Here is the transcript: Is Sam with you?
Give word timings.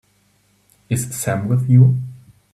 Is 0.89 1.13
Sam 1.15 1.47
with 1.47 1.69
you? 1.69 1.95